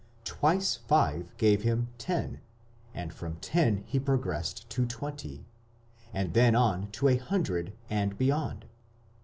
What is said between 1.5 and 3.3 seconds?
him ten, and